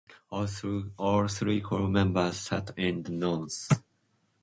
All 0.31 0.47
three 1.27 1.61
crew 1.61 1.87
members 1.87 2.35
sat 2.37 2.71
in 2.75 3.03
the 3.03 3.11
nose. 3.11 3.69